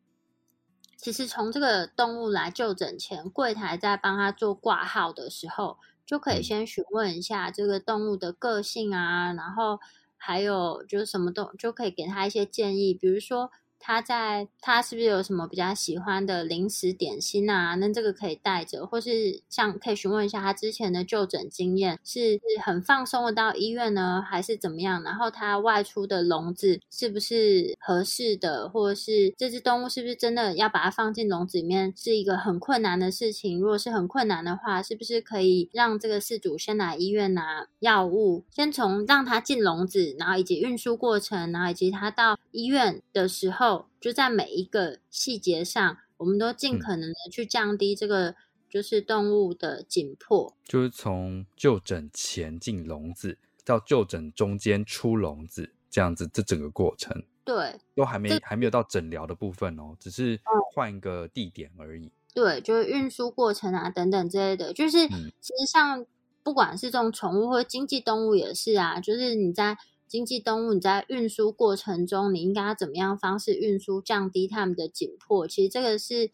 [0.98, 9.78] 其实从这个动物来就诊前，柜台在帮他做挂号的时候，就可以先询问一下这个动物的个性啊，然后
[10.16, 13.50] 还有就是什么都就可以给他一些建议，比如说。
[13.80, 17.74] 他在他是不是有什么比较喜欢的零食点心啊？
[17.76, 25.02] 那这个可以带着，或是像可以询问一下他之前的就诊经验，是很放松的到医院呢，还是怎么样？
[25.02, 33.60] 然后他外出的笼子是不是合适的，或者是这只动物是不是真的要把它放进笼子里面是一个很困难的事情？
[33.60, 43.67] 如果是很困难的话，是不是可以让这个饲主先来医院拿药物，先从让它进笼子，然后以及运输过程，然后以及他到医院的时候。
[44.00, 48.34] 就在每一个细节上，我们都尽可能的去降低这个
[48.68, 50.54] 就是动物的紧迫。
[50.64, 60.38] 就是从就诊前进笼子到就诊中间出笼子，这样子这整个过程，对，都还没还没有到诊疗的部分哦，只是
[60.74, 62.10] 换一个地点而已。
[62.34, 66.06] 对，就是运输过程啊等等之类的，就是其实像
[66.42, 69.76] 不管是这种宠物或经济动物也是啊，就是你在。
[70.08, 75.46] 经济动物，你在运输过程中，你应该怎么样方式运输，降低它们的紧迫？
[75.46, 76.30] 其实这个是，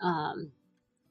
[0.00, 0.52] 嗯，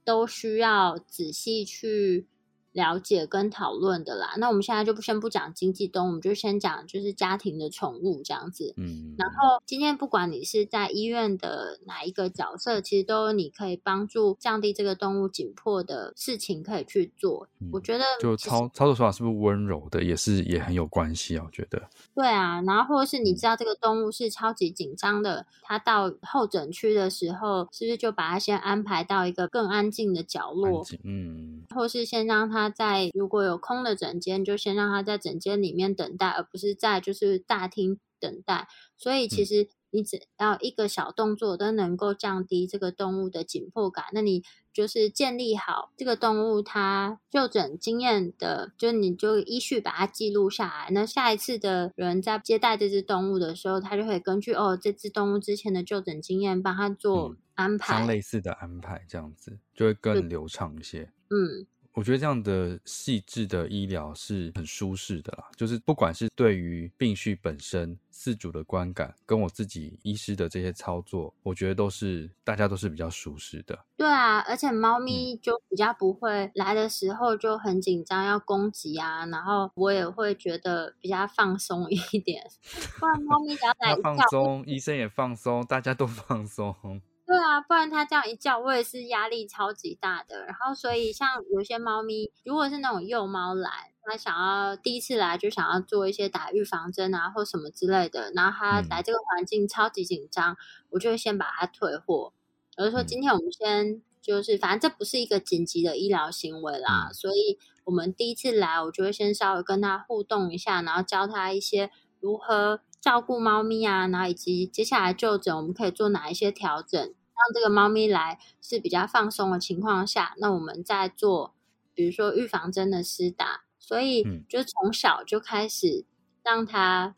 [0.06, 2.28] 都需要仔细去。
[2.74, 8.74] 了解跟讨论的啦，那我们现在就不先不讲经济动物，我们就先讲就是家庭的宠物这样子。
[8.78, 17.50] 嗯，然后今天不管你是在医院的哪一个角色，其实都有你可以帮助降低这个动物紧迫的事情可以去做。
[17.74, 21.44] 我觉得就操操作手法是不是温柔的，也是也很有关系啊。
[21.46, 30.86] 我觉得对啊，然后或者是你知道这个动物是超级紧张的，它到候诊区的时候，是不是就把它先安排到一个更安静的角落？
[31.04, 32.61] 嗯，或是先让它。
[32.62, 38.68] 他在如果有空的诊间，就先让他在诊间里面等待，而不是在就是大厅等待。
[38.98, 44.06] 所以其实你只要一个小动作都能够降低这个动物的紧迫感。
[44.14, 50.90] 那你就是建立好这个动物它就诊经验的，就你就依序把它记录下来。
[50.92, 61.12] 那下一次的人在接待这只动物的时候，他就可以根据哦这只动物之前的就诊经验，帮他做安排，相类似的安排，这样子就会更流畅一些。
[61.30, 61.66] 嗯。
[61.94, 73.78] 我觉得这样的细致的医疗是很舒适的啦，就是不管是对于病序本身、饲主的观感，跟我自己医师的这些操作，我觉得都是大家都是比较舒适的。
[73.98, 82.42] 对啊，而且猫咪就比较不会来的时候就很紧张要攻击啊，然后我也会觉得比较放松一点。
[83.00, 87.02] 不然猫咪只要来放松，医生也放松，大家都放松。
[87.32, 90.44] 对啊，不然它这样一叫，我也是压力超级大的。
[90.48, 100.58] 然后，所以像有些猫咪，如果是那种幼猫来，它想要第一次来就想要做一些打预防针啊，或什么之类的，然后它来这个环境超级紧张，
[100.90, 102.34] 我就会先把它退货。
[102.76, 121.56] 我就说今天我们先就是，反正这不是一个紧急的医疗行为啦，所以我们第一次来，我就会先稍微跟它互动一下，然后教它一些如何照顾猫咪啊，然后以及接下来就诊我们可以做哪一些调整，让这个猫咪来是比较放松的情况下，那我们在做，
[121.94, 124.46] 比如说预防针的施打，所以嗯。
[124.48, 126.06] 就从小就开始
[126.44, 127.16] 让它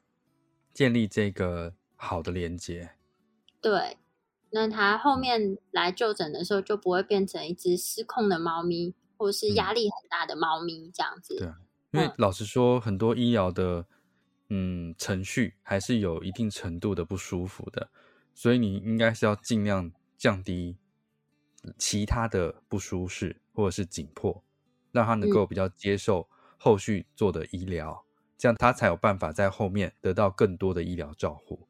[0.74, 2.96] 建立这个好的连接。
[3.62, 3.98] 对，
[4.52, 5.20] 那他后嗯。
[5.20, 9.56] 面来就诊的时候就不会变成一只失控的猫咪，或者是嗯。
[9.56, 11.38] 压力很大的猫咪这样子。
[11.38, 11.60] 对啊，
[11.92, 12.14] 因为嗯。
[12.18, 13.86] 老实说，很多医疗的
[14.50, 17.90] 嗯程序还是有一定程度的不舒服的，
[18.34, 19.92] 所以你应该是要尽量
[20.24, 20.78] 降低
[21.78, 24.42] 其他的不舒适或者是紧迫，
[24.94, 28.06] 让他能够比较接受后续做的医疗，
[28.38, 31.68] 这样他才有办法在后面得到更多的医疗照护。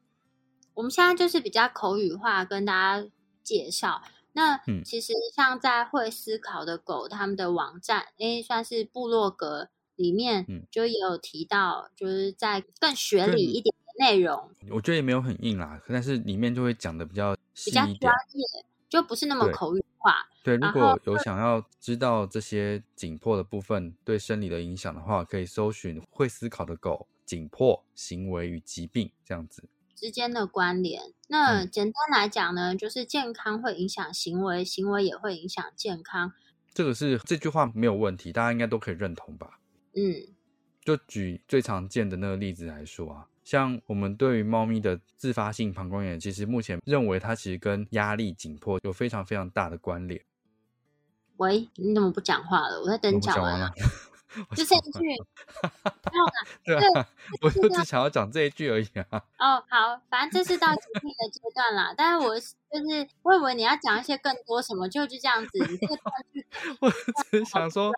[0.74, 3.10] 我们现在就是比较口语化跟大家
[3.42, 4.00] 介绍。
[4.34, 18.14] 那嗯其实像在会思考的狗，他们的网站，诶，算是部落格里面嗯，就也有提到，就是在更学理一点的内容，我觉得也没有很硬啦，但是里面就会讲的比较比较专。
[18.32, 20.28] 业，就不是那么口语化。
[20.42, 29.64] 对，如果有想要知道这些紧迫的部分对生理的影响的话，可以搜寻“会思考的狗紧迫行为与疾病”这样子。
[29.94, 31.14] 之间的关联。
[31.28, 36.32] 那嗯简单来讲呢，就是健康会影响行为，行为也会影响健康。
[36.74, 39.60] 这个是这句话没有问题，大家应该都可以认同吧？
[39.94, 40.26] 嗯，
[40.84, 50.20] 就举最常见的那个例子来说啊，像我们对于猫咪的自发性膀胱炎，其实目前认为它其实跟压力紧迫有非常非常大的关联。
[51.36, 52.80] 喂，你怎么不讲话了？
[52.80, 53.70] 我在等你讲完了，
[54.48, 55.00] 我就这一句。
[55.02, 56.32] 没有啦
[56.64, 57.06] 对啊，
[57.42, 59.22] 我就只想要讲这一句而已啊。
[59.38, 61.92] 哦，好，反正这是到今天的阶段啦。
[61.96, 62.46] 但是我就
[62.88, 65.58] 是，我以为你要讲一些更多什么，就就这样子。
[65.58, 66.46] 你这个断句
[66.80, 67.92] 我只是想说，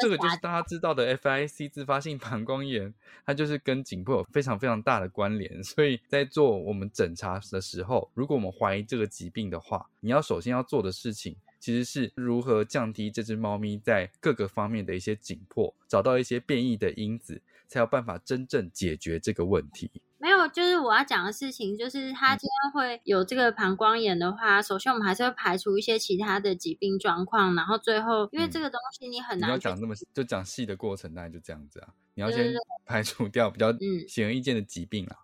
[0.00, 2.92] 这个就是大家知道的 FIC 自发性膀胱炎，
[3.24, 5.62] 它就是跟紧迫有非常非常大的关联。
[5.62, 19.90] 所以在做我们诊查的时候，如果我们怀疑这个疾病的话，你要首先要做的事情，其实是如何降低这只猫咪在各个方面的一些紧迫，找到一些变异的因子，才有办法真正解决这个问题。
[20.20, 31.88] 没有，就是我要讲的事情，就是嗯他今天会有这个膀胱炎的话，首先我们还是会排除一些其他的疾病状况，然后最后，因为嗯这个东西你很你要难讲那么就讲细的过程，大概就这样子啊。
[32.14, 32.52] 你要先
[32.84, 35.16] 排除掉比较嗯显而易见的疾病啊。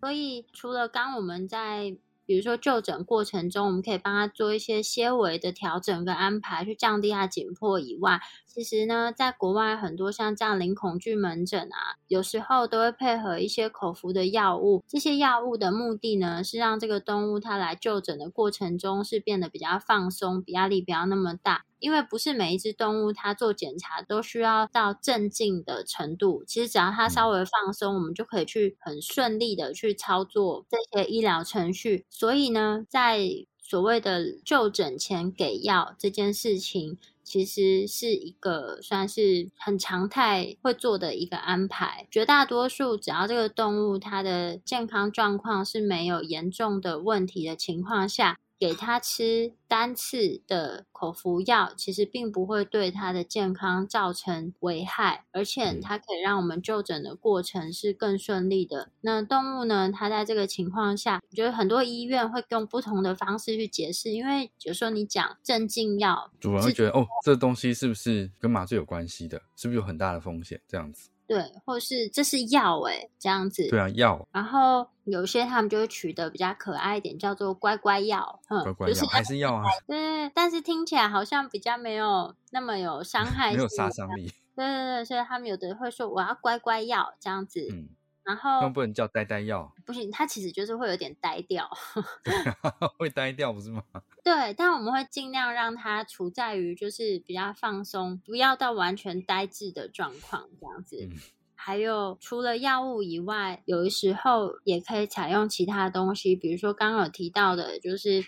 [0.00, 1.96] 所以除了刚我们在
[2.26, 8.20] 比如说就诊过程中，我们可以帮他做一些些微的调整跟安排，去降低他紧迫以外，
[8.56, 14.82] 其实呢，在国外很多像这样零恐惧门诊啊，有时候都会配合一些口服的药物。
[14.88, 21.66] 这些药物的目的呢，是让这个动物它来就诊的过程中是变得比较放松，比压力不要那么大。
[21.78, 32.06] 因为不是每一只动物它做检查都需要到镇静的程度，其实只要它稍微放松，我们就可以去很顺利的去操作这些医疗程序。
[32.08, 33.28] 所以呢，在
[33.60, 42.06] 所谓的就诊前给药这件事情，其实是一个算是很常态会做的一个安排。
[42.10, 58.90] 绝大多数只要这个动物它的健康状况是没有严重的问题的情况下，给他吃单次的口服药，其实并不会对他的健康造成危害，而且嗯它可以让我们就诊的过程是更顺利的。
[59.02, 69.42] 那动物呢，它在这个情况下，我觉得很多医院会用不同的方式去解释，因为有时候你讲镇静药，主人会觉得哦，这东西是不是跟麻醉有关系的？
[69.56, 70.60] 是不是有很大的风险？
[70.66, 73.68] 这样子，对，或是这是药诶、这样子。
[73.68, 84.30] 对啊，药然后有些他们就会取得比较可爱一点，叫做乖乖药，乖乖药还是药啊， 对，但是听起来好像比较没有那么有伤 害性，没有杀伤力。
[84.54, 87.88] 对对对，所以他们有的会说我要乖乖药这样子，嗯，
[88.26, 91.70] 然那后不能叫呆呆药，不行，它其实就是会有点呆掉，
[92.98, 93.82] 会呆掉不是吗？
[94.24, 101.08] 对，但我们会尽量让它处在于就是比较放松，不要到完全呆滞的状况这样子。
[101.10, 101.16] 嗯
[101.58, 108.24] 还有除了药物以外，有的时候也可以采用其他东西，比如说刚刚有提到的，就是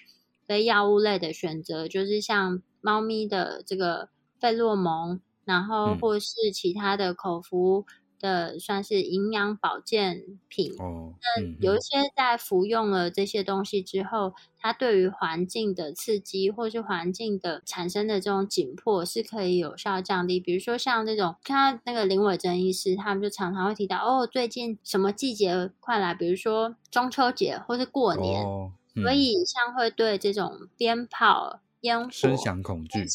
[0.46, 4.08] 非药物类的选择，就是像猫咪的这个
[4.40, 7.86] 费洛蒙，然后嗯或是其他的口服
[8.18, 10.72] 的，算是营养保健品。
[10.78, 20.40] 哦，嗯，有一嗯些在服用了这些东西之后，它对于环境的刺激或是环境的产生的这种紧迫是可以有效降低。
[20.40, 33.06] 比如说像这种，看到那个林伟珍医师，他们就常常会提到哦，最近什么季节快来，比如说中秋节或是过年，哦，嗯所以像会对这种鞭炮、烟火、声响恐惧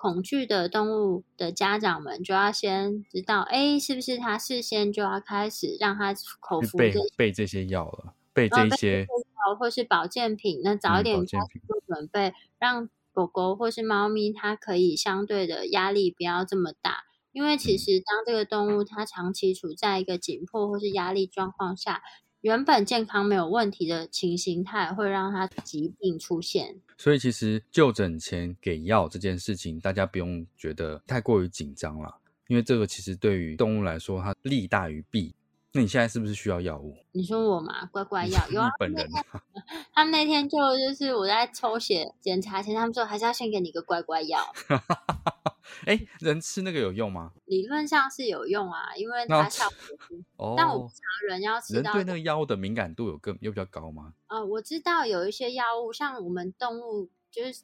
[0.00, 11.40] 恐惧的动物的家长们就要先知道，哎，是不是他事先就要开始让他口服备这备这些药了，备呃这些药或是保健品，那早一嗯点做
[11.88, 17.06] 准备，让狗狗或是猫咪它可以相对的压力不要这么大。
[17.32, 22.04] 因为其嗯实当这个动物它长期处在一个紧迫或是压力状况下，
[22.40, 26.80] 原本健康没有问题的情形态会让它疾病出现。
[26.98, 32.18] 所以其实就诊前给药这件事情，大家不用觉得太过于紧张了，
[32.48, 35.32] 因为这个其实对于动物来说，它利大于弊。
[35.70, 36.96] 那你现在是不是需要药物？
[37.12, 39.42] 你说我嘛，乖乖 药有啊日，本人啊
[39.94, 44.40] 他们那天就就是我在抽血检查前，他们说还是要先给你个乖乖药，
[45.86, 47.32] 哎，人吃那个有用吗？
[47.46, 50.18] 理论上是有用啊，因为它效果。
[50.36, 54.14] 哦，但我不知道人要吃到人对那个药物的敏感度有更有比较高吗？
[54.28, 57.62] 呃，我知道有一些药物，像我们动物，就是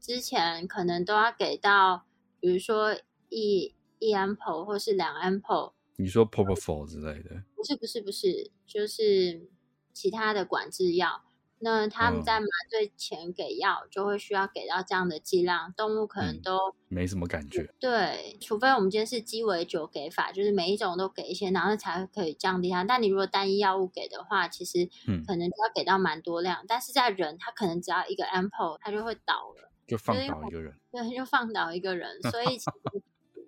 [0.00, 2.04] 之前可能都要给到，
[2.40, 2.94] 比如说
[3.28, 9.48] 一一 ample 或是两 ample，你说 propofol 之类的，不是不是不是，就是
[9.92, 11.22] 其他的管制药。
[11.64, 16.58] 那他们嗯在麻醉前给药，就会需要给到这样的剂量，动物可能嗯都、
[16.88, 17.72] 没什么感觉。
[17.78, 22.82] 对，除非我们今天是鸡尾酒给法，就是每一种都给一些，然后才可以降低它。
[22.82, 26.64] 但你如果单一药物给的话，其实嗯可能就要给到蛮多量。
[26.66, 33.02] 但是在人，他可能只要一个 ample，他就会倒了，就放倒一个人，对，就放倒一个人，所以其实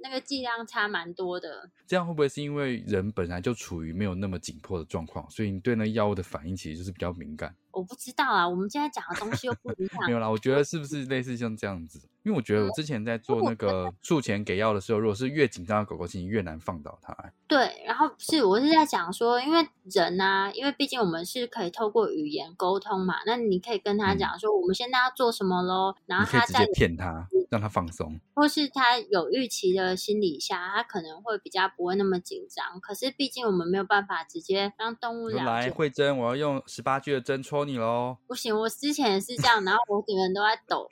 [0.05, 1.69] 那个剂量差蛮多的。
[1.85, 7.57] 这样会不会是因为人本来就处于没有那么紧迫的状况，所以你对那药物的反应其实就是比较敏感？
[7.75, 10.07] 我不知道啊，我们现在讲的东西又不一样。
[10.07, 12.09] 没有啦，我觉得是不是类似像这样子？
[12.23, 28.19] 因为我觉得我之前在做那个术前给药的时候，如果是越紧张的狗狗，其实越难放倒它、欸对，然后是我是在讲说，因为人啊，因为毕竟我们是可以透过语言沟通嘛，那你可以跟他嗯讲说，我们现在要做什么喽，然后他直接骗他，让他放松。
[28.35, 32.81] 或是他有预期的心理下，他可能会比较不会那么紧张。
[32.81, 35.71] 可是毕竟我们没有办法直接让动物说来。
[35.71, 38.17] 慧珍，我要用十八 G 的针戳你喽。
[38.27, 40.89] 不行，我之前也是这样，然后我整个人都在抖，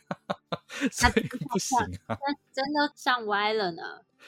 [0.92, 2.16] 所以不行啊。
[2.16, 3.82] 真真的上歪了呢。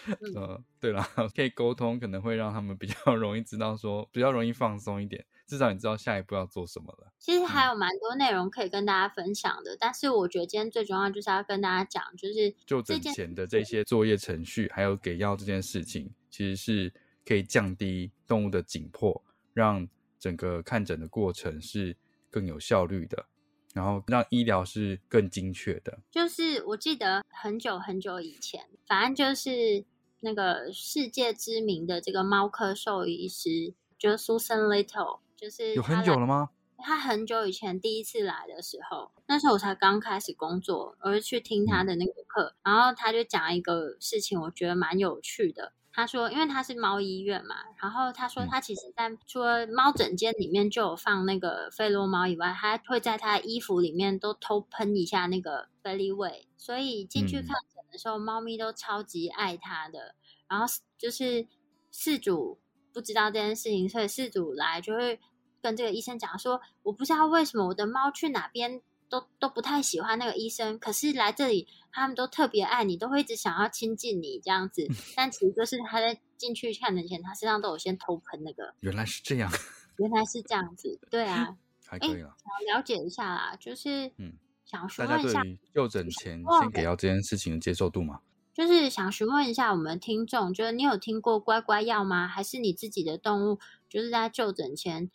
[0.06, 1.04] 嗯呃，对了，
[1.34, 5.24] 可以沟通，可能会让他们比较 容易知道说，比较容易放松一点。
[5.44, 7.10] 至少你知道下一步要做什么了。
[7.18, 16.92] 其实还有蛮多内容可以跟大家分享的，但是我觉得今天最重要就是要跟大家讲，就是就这件诊前的这些作业程序，还有给药这件事情，其实是
[17.26, 19.88] 可以降低动物的紧迫，让
[20.18, 21.96] 整个看诊的过程是
[22.30, 23.26] 更有效率的，
[23.74, 25.98] 然后让医疗是更精确的。
[26.10, 29.84] 就是我记得很久很久以前，反正就是
[30.20, 36.50] 那个世界知名的这个猫科兽医师，就是 Susan Little，就是有很久了吗？
[36.80, 45.72] 他很久以前第一次来的时候，那时候我才刚开始工作，我就去听他的那个课，然后他就讲一个事情，我觉得蛮有趣的。
[45.98, 60.14] 他说，因为他是猫医院嘛，然后他说嗯他其实在除了猫诊间里面就有放那个费洛猫以外，他会在他的衣服里面都偷喷一下那个菲利味，所以进去嗯看诊的时候，猫咪都超级爱他的。
[60.46, 61.48] 然后就是
[61.90, 62.60] 事主
[62.92, 65.18] 不知道这件事情，所以事主来就会
[65.60, 74.86] 跟这个医生讲说，我不知道为什么我的猫去哪边都都不太喜欢那个医生，可是来这里他们都特别爱你，都会一直想要亲近你这样子。
[75.16, 79.50] 但其实就是他在进去看诊前，他身上都有先偷喷那个，原来是这样，
[79.98, 80.98] 原来是这样子。
[81.10, 81.56] 对啊，
[81.86, 82.36] 还可以啊。
[82.38, 84.34] 想了解一下啦，就是嗯
[84.64, 85.42] 想询问一下
[85.74, 88.20] 就诊前先给药这件事情的接受度嘛？
[88.52, 92.26] 就是想询问一下我们听众，就是你有听过乖乖药吗？
[92.26, 95.10] 还是你自己的动物就是在就诊前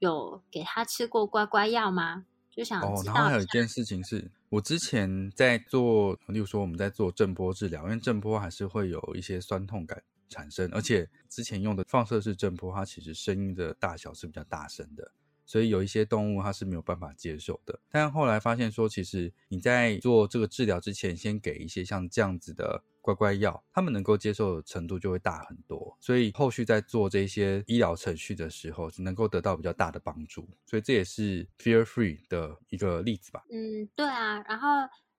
[0.00, 2.26] 有给他吃过乖乖药吗？
[2.56, 3.02] 就想哦。
[3.04, 15.12] 然后还有一件事情是，我之前在做，例如说我们在做震波治疗，因为震波还是会有一些酸痛感产生，而且之前用的放射式震波，它其实声音的大小是比较大声的，
[15.46, 17.78] 所以有一些动物它是没有办法接受的。
[17.88, 25.96] 但后来发现说，其实你在做这个治疗之前，先给一些像这样子的乖乖药，他们能够接受的程度就会大很多。
[26.00, 30.48] 所以后续在做这些医疗程序的时候，能够得到比较大的帮助。
[30.66, 33.44] 所以这也是 Fear Free 的一个例子吧。
[33.48, 34.42] 嗯，对啊。
[34.48, 34.68] 然后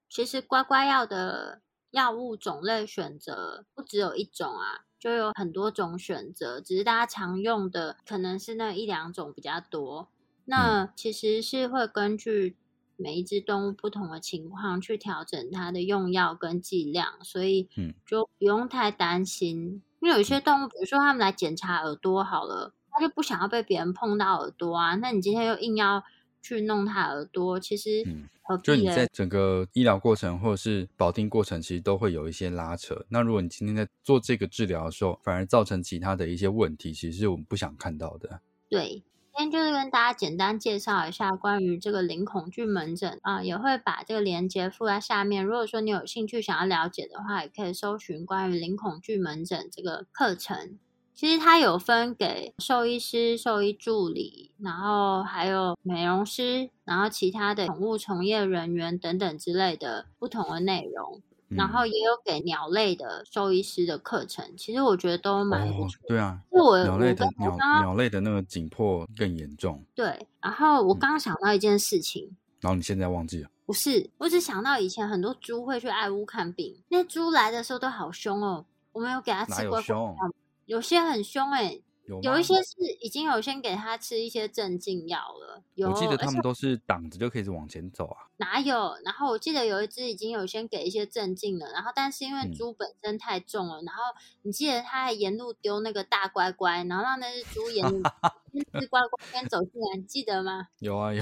[0.10, 1.62] 其实乖乖药的
[1.92, 10.10] 药物种类选择不只有一种啊，就有很多种选择，只是大家常用的可能是那一两种比较多。
[10.50, 12.56] 那其实是会根据
[12.96, 19.82] 每一只动物不同的情况去调整它的用药跟剂量，所以嗯就不用太担心。
[20.00, 26.04] 因为有一些动物，比如说他们来检查耳朵好了，他就不想要被别人碰到耳朵啊，那你今天又硬要
[26.42, 28.30] 去弄他耳朵，其实嗯
[28.64, 28.88] 就你？
[28.88, 33.06] 在整个医疗过程或者是保定过程，其实都会有一些拉扯。
[33.10, 38.40] 那如果你今天在做这个治疗的时候，反而造成其他的一些问题，其实是我们不想看到的。
[38.70, 39.04] 对，
[39.40, 45.46] 今天就是跟大家简单介绍一下关于这个零恐惧门诊啊、也会把这个链接附在下面。
[45.46, 50.80] 如果说你有兴趣想要了解的话，也可以搜寻关于零恐惧门诊这个课程。
[51.14, 61.22] 其实它有分给兽医师、兽医助理，然后还有美容师，然后其他的宠物从业人员等等之类的不同的内容。
[61.50, 66.08] 然嗯后也有给鸟类的兽医师的课程，其实我觉得都蛮不哦错，的。
[66.08, 69.84] 对啊，是我鸟类的鸟鸟类的那个紧迫更严重。
[69.96, 73.50] 对，然后我嗯刚刚想到一件事情，然后你现在忘记了？
[73.66, 78.66] 不是，我只想到以前很多猪会去爱屋看病，那猪来的时候都好凶哦。
[78.94, 80.18] 我们有给它哪吃乖乖有凶
[80.66, 88.28] 有些很凶哎、有有一些是已经有先给它吃一些镇静药了，有，我记得而且他们都是挡着就可以往前走啊。
[88.38, 88.96] 哪有？
[89.04, 94.04] 然后我记得有一只已经有先给一些镇静了，然后但是因为嗯猪本身太重了，然后
[94.44, 98.02] 你记得它还沿路丢那个大乖乖，然后让那只猪沿路
[98.54, 100.70] 边吃乖乖先走进来，你记得吗？
[100.80, 101.22] 有啊有，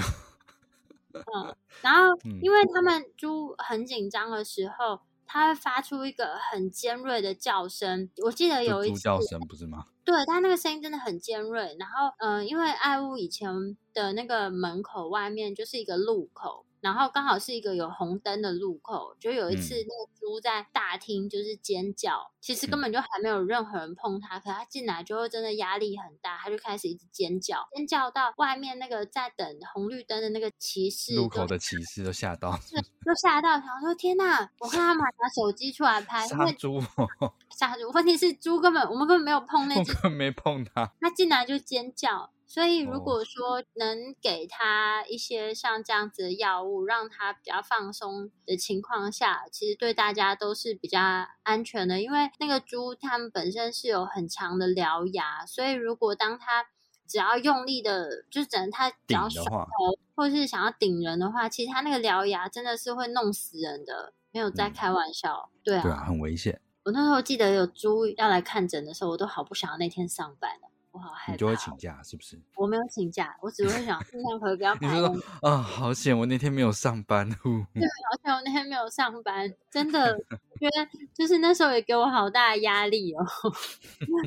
[1.12, 8.10] 嗯，然后 嗯因为他们猪很紧张的时候，它会发出一个很尖锐的叫声。
[8.24, 9.86] 我记得有一次，猪叫声不是吗？
[10.04, 11.76] 对它那个声音真的很尖锐。
[11.78, 13.48] 然后，嗯、因为爱屋以前
[13.94, 19.14] 的那个门口外面就是一个路口，然后刚好是一个有红灯的路口。
[19.18, 34.48] 就有一次，嗯那个猪在大厅就是尖叫，其实根嗯本就还没有任何人碰它，可它进来就会真的压力很大，它就开始一直尖叫，尖叫到外面那个在等红绿灯的那个骑士路口的骑士都吓到，对， 就吓到，想说天呐！
[34.58, 36.80] 我看他们还拿手机出来拍，杀猪，
[37.56, 37.90] 杀猪。
[37.92, 40.92] 问题是猪根本我们根本没有碰那我只，根本没碰它。
[41.00, 42.30] 它进来就尖叫。
[42.48, 51.00] 所以如哦果说能给它一些像这样子的药物，让它比较放松的情况下，其实对大家都是比较
[51.42, 52.00] 安全的。
[52.00, 56.66] 因为那个猪它们本身是有很强的獠牙，所以如果当它
[57.08, 65.50] 只要用力的，就是整它只要甩头或是想要顶人的话，其实它那个獠牙真的是会弄死人的，没有在嗯开玩笑。
[65.64, 71.32] 对啊，对啊，很危险，我那时候记得有猪要来看诊的时候，我都好不想要那天上班了，我好害怕。
[71.32, 72.40] 你就会请假是不是？
[72.54, 77.28] 我没有请假，我只会想尽量可以不要你排那么就说啊，好险，我那天没有上班。
[77.42, 77.80] 呼而
[78.22, 83.26] 且我那天没有上班，真的我觉得就是那时候也给我好大的压力哦。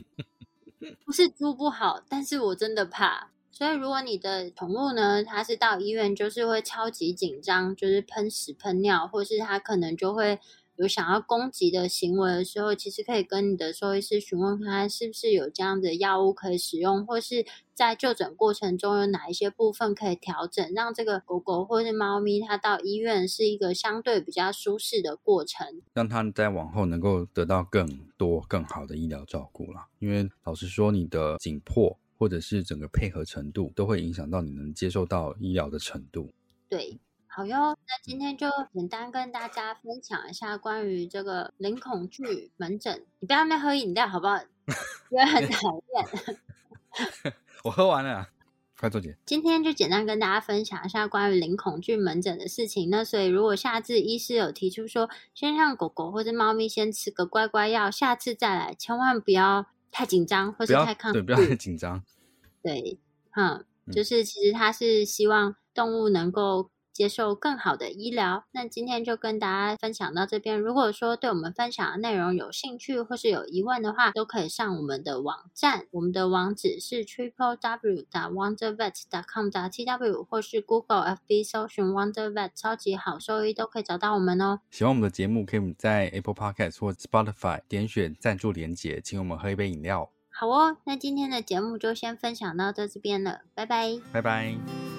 [1.05, 3.29] 不是猪不好，但是我真的怕。
[3.51, 10.39] 所以如果你的宠物呢，它是到医院就是会超级紧张，就是喷屎喷尿，或是它可能就会
[10.79, 25.81] 有想要攻击的行为的时候，其实可以跟你的兽医师询问看看是不是有这样的药物可以使用，或是在就诊过程中有哪一些部分可以调整，让这个狗狗或是猫咪它到医院是一个相对比较舒适的过程。
[25.93, 29.85] 让它在往后能够得到更多、更好的医疗照顾啦。
[29.99, 36.31] 因为老实说，你的紧迫或者是整个配合程度，都会影响到你能接受到医疗的程度。
[36.69, 36.97] 对，
[37.31, 43.05] 好哟，那今天就简单跟大家分享一下关于这个零恐惧门诊。
[43.19, 44.39] 你不要在那喝饮料好不好？
[45.09, 47.33] 觉得很讨厌。
[47.63, 48.29] 我喝完了啊，
[48.79, 49.15] 快做姐。
[49.27, 52.89] 今天就简单跟大家分享一下关于零恐惧门诊的事情。
[52.89, 61.25] 那所以如果下次医师有提出说，先让狗狗或者猫咪先吃个乖乖药，下次再来，千万不要太紧张或是太抗对，拒。
[61.27, 62.03] 不要太紧张。
[62.63, 62.99] 对，
[63.35, 68.43] 嗯，嗯就是其实他是希望动物能够接受更好的医疗。
[68.51, 70.59] 那今天就跟大家分享到这边。
[70.59, 78.93] 如果说对我们分享的内容有兴趣或是有疑问的话，都可以上我们的网站，我们的网址是 triple w 打 wondervet
[79.31, 84.59] com 打 t w 或是 Google FB 搜寻 wondervet 超级好兽医都可以找到我们哦。
[84.71, 90.11] 喜欢我们的节目，可以在 Apple Podcast 或 Spotify 点选赞助连结，请我们喝一杯饮料。
[90.29, 93.99] 好哦，那今天的节目就先分享到这这边了，拜拜。
[94.13, 94.98] 拜拜。